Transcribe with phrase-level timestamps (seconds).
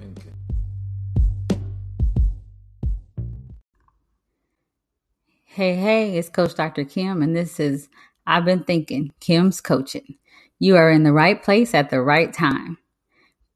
[0.00, 0.34] thinking.
[5.44, 6.84] Hey, hey, it's Coach Dr.
[6.84, 7.88] Kim, and this is
[8.26, 10.16] I've Been Thinking Kim's Coaching.
[10.58, 12.78] You are in the right place at the right time.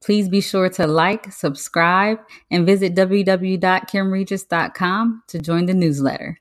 [0.02, 2.18] Please be sure to like, subscribe,
[2.50, 6.38] and visit www.kimregis.com to join the newsletter.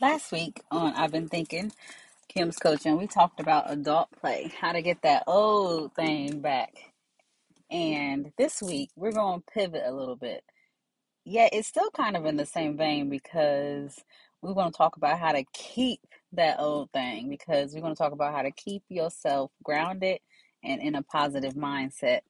[0.00, 1.70] Last week on I've Been Thinking
[2.34, 6.72] Kim's Coaching, we talked about adult play, how to get that old thing back.
[7.70, 10.42] And this week, we're going to pivot a little bit
[11.24, 13.96] Yeah, it's still kind of in the same vein because
[14.42, 16.00] we're going to talk about how to keep
[16.34, 20.18] that old thing because we're going to talk about how to keep yourself grounded
[20.64, 22.22] and in a positive mindset,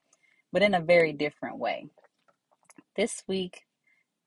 [0.52, 1.88] but in a very different way.
[2.96, 3.62] This week,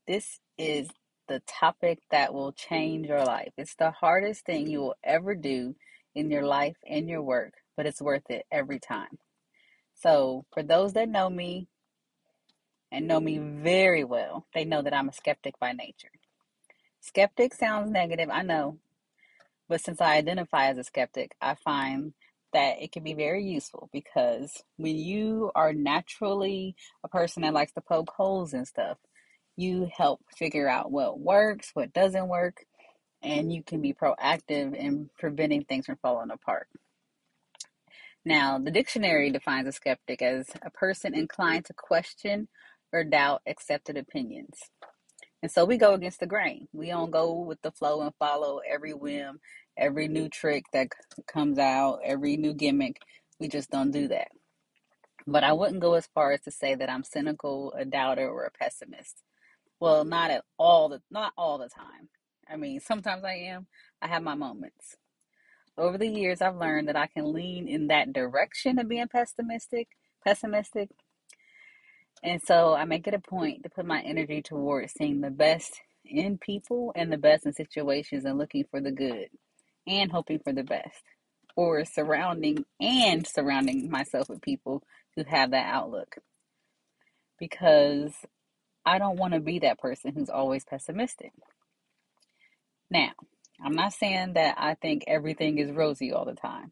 [0.07, 0.89] this is
[1.27, 3.51] the topic that will change your life.
[3.57, 5.75] It's the hardest thing you will ever do
[6.13, 9.17] in your life and your work, but it's worth it every time.
[9.93, 11.67] So, for those that know me,
[12.91, 16.11] and know me very well, they know that I'm a skeptic by nature.
[17.01, 18.77] Skeptic sounds negative, I know,
[19.67, 22.13] but since I identify as a skeptic, I find
[22.53, 27.73] that it can be very useful because when you are naturally a person that likes
[27.73, 28.97] to poke holes in stuff,
[29.57, 32.65] you help figure out what works, what doesn't work,
[33.21, 36.67] and you can be proactive in preventing things from falling apart.
[38.23, 42.47] Now, the dictionary defines a skeptic as a person inclined to question
[42.91, 44.59] or doubt accepted opinions.
[45.43, 46.67] And so we go against the grain.
[46.73, 49.39] We don't go with the flow and follow every whim,
[49.77, 50.87] every new trick that
[51.27, 52.97] comes out, every new gimmick.
[53.39, 54.29] We just don't do that.
[55.27, 58.45] But I wouldn't go as far as to say that I'm cynical, a doubter, or
[58.45, 59.21] a pessimist.
[59.79, 62.09] Well, not at all the not all the time.
[62.49, 63.67] I mean, sometimes I am.
[64.01, 64.97] I have my moments.
[65.77, 69.89] Over the years, I've learned that I can lean in that direction of being pessimistic,
[70.25, 70.89] pessimistic,
[72.23, 75.81] and so I make it a point to put my energy towards seeing the best
[76.05, 79.29] in people and the best in situations and looking for the good
[79.87, 81.03] and hoping for the best.
[81.55, 84.83] Or surrounding and surrounding myself with people
[85.15, 86.17] who have that outlook.
[87.39, 88.13] Because
[88.85, 91.33] I don't want to be that person who's always pessimistic.
[92.91, 93.11] Now,
[93.63, 96.71] I'm not saying that I think everything is rosy all the time.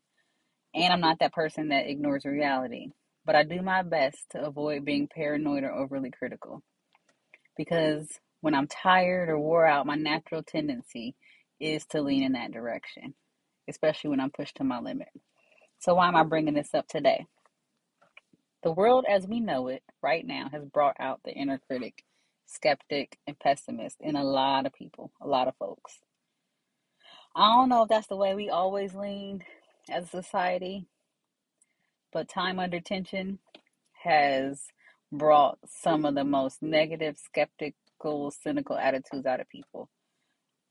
[0.75, 2.87] And I'm not that person that ignores reality
[3.25, 6.61] but I do my best to avoid being paranoid or overly critical.
[7.57, 8.07] Because
[8.41, 11.15] when I'm tired or wore out, my natural tendency
[11.59, 13.15] is to lean in that direction,
[13.69, 15.09] especially when I'm pushed to my limit.
[15.79, 17.27] So, why am I bringing this up today?
[18.63, 22.05] The world as we know it right now has brought out the inner critic,
[22.45, 25.99] skeptic, and pessimist in a lot of people, a lot of folks.
[27.35, 29.43] I don't know if that's the way we always lean
[29.89, 30.85] as a society,
[32.13, 33.39] but time under tension
[34.03, 34.67] has
[35.11, 39.89] brought some of the most negative, skeptical, cynical attitudes out of people.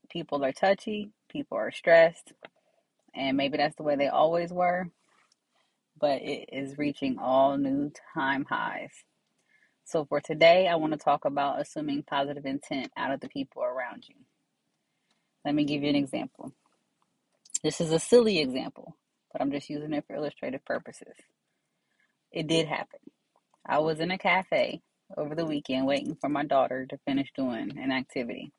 [0.09, 2.33] People are touchy, people are stressed,
[3.13, 4.89] and maybe that's the way they always were,
[6.03, 8.91] but it is reaching all new time highs.
[9.85, 13.63] So, for today, I want to talk about assuming positive intent out of the people
[13.63, 14.15] around you.
[15.45, 16.51] Let me give you an example.
[17.63, 18.97] This is a silly example,
[19.31, 21.15] but I'm just using it for illustrative purposes.
[22.33, 22.99] It did happen.
[23.65, 24.81] I was in a cafe
[25.15, 28.51] over the weekend waiting for my daughter to finish doing an activity.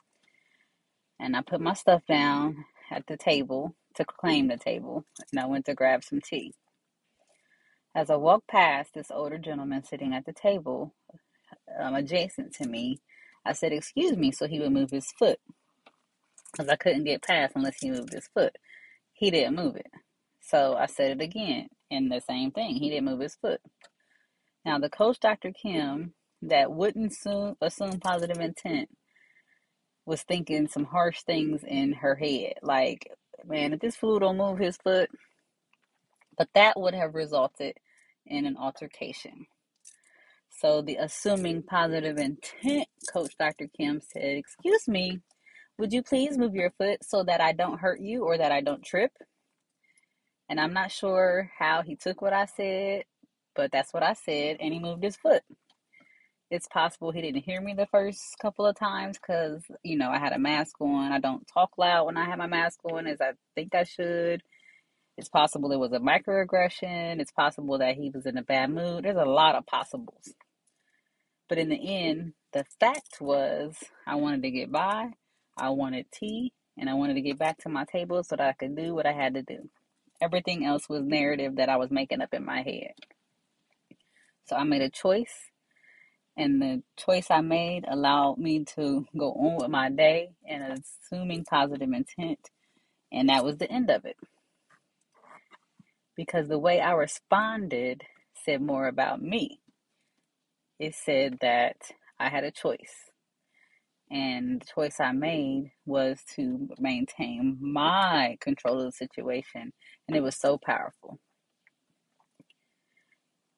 [1.21, 5.45] And I put my stuff down at the table to claim the table, and I
[5.45, 6.55] went to grab some tea.
[7.95, 10.95] As I walked past this older gentleman sitting at the table
[11.79, 13.01] um, adjacent to me,
[13.47, 15.41] I said, Excuse me, so he would move his foot.
[16.53, 18.57] Because I couldn't get past unless he moved his foot.
[19.15, 19.91] He didn't move it.
[20.41, 22.77] So I said it again, and the same thing.
[22.77, 23.61] He didn't move his foot.
[24.65, 25.53] Now, the coach, Dr.
[25.53, 28.91] Kim, that wouldn't assume, assume positive intent,
[30.07, 32.55] was thinking some harsh things in her head.
[32.63, 33.11] Like,
[33.47, 35.11] man, if this fool don't move his foot,
[36.39, 37.75] but that would have resulted
[38.27, 39.47] in an altercation.
[40.51, 43.69] So the assuming positive intent coach Dr.
[43.77, 45.21] Kim said, Excuse me,
[45.79, 48.61] would you please move your foot so that I don't hurt you or that I
[48.61, 49.13] don't trip?
[50.49, 53.05] And I'm not sure how he took what I said,
[53.57, 55.43] but that's what I said, and he moved his foot.
[56.51, 60.19] It's possible he didn't hear me the first couple of times because, you know, I
[60.19, 61.11] had a mask on.
[61.11, 64.43] I don't talk loud when I have my mask on as I think I should.
[65.17, 67.21] It's possible it was a microaggression.
[67.21, 69.05] It's possible that he was in a bad mood.
[69.05, 70.35] There's a lot of possibles.
[71.49, 73.77] But in the end, the fact was
[74.07, 75.11] I wanted to get by,
[75.57, 78.53] I wanted tea, and I wanted to get back to my table so that I
[78.53, 79.69] could do what I had to do.
[80.21, 82.95] Everything else was narrative that I was making up in my head.
[84.47, 85.51] So I made a choice,
[86.37, 91.45] and the choice I made allowed me to go on with my day and assuming
[91.45, 92.51] positive intent,
[93.13, 94.17] and that was the end of it.
[96.17, 98.03] Because the way I responded
[98.45, 99.61] said more about me.
[100.79, 101.77] It said that
[102.19, 103.11] I had a choice.
[104.11, 109.73] And the choice I made was to maintain my control of the situation.
[110.09, 111.19] And it was so powerful.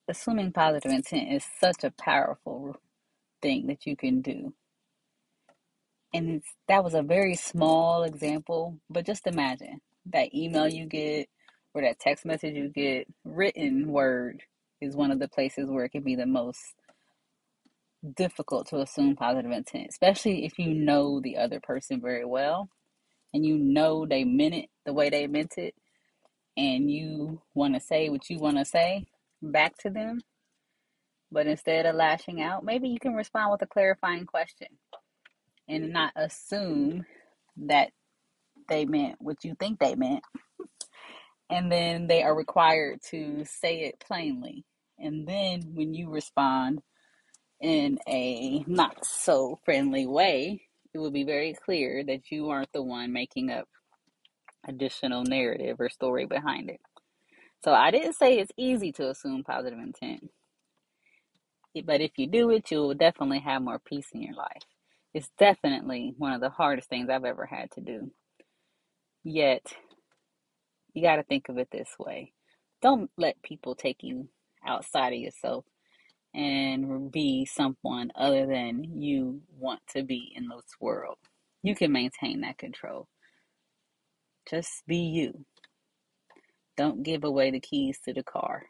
[0.08, 2.76] Assuming positive intent is such a powerful
[3.42, 4.54] thing that you can do.
[6.14, 11.28] And that was a very small example, but just imagine that email you get
[11.76, 14.42] or that text message you get, written word
[14.80, 16.74] is one of the places where it can be the most
[18.16, 22.68] difficult to assume positive intent, especially if you know the other person very well
[23.34, 25.74] and you know they meant it the way they meant it
[26.56, 29.06] and you want to say what you want to say
[29.42, 30.20] back to them.
[31.30, 34.68] But instead of lashing out, maybe you can respond with a clarifying question
[35.68, 37.04] and not assume
[37.58, 37.90] that
[38.68, 40.22] they meant what you think they meant.
[41.50, 44.64] And then they are required to say it plainly.
[44.98, 46.80] And then when you respond,
[47.60, 50.62] in a not so friendly way,
[50.92, 53.68] it will be very clear that you aren't the one making up
[54.66, 56.80] additional narrative or story behind it.
[57.64, 60.30] So I didn't say it's easy to assume positive intent.
[61.84, 64.62] But if you do it, you'll definitely have more peace in your life.
[65.12, 68.10] It's definitely one of the hardest things I've ever had to do.
[69.24, 69.74] Yet,
[70.96, 72.32] you got to think of it this way
[72.82, 74.28] don't let people take you
[74.66, 75.64] outside of yourself
[76.34, 81.16] and be someone other than you want to be in this world.
[81.62, 83.08] You can maintain that control.
[84.48, 85.46] Just be you.
[86.76, 88.66] Don't give away the keys to the car.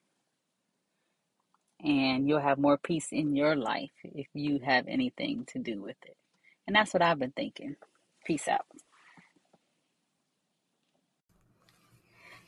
[1.85, 5.97] And you'll have more peace in your life if you have anything to do with
[6.07, 6.17] it.
[6.67, 7.77] And that's what I've been thinking.
[8.25, 8.65] Peace out.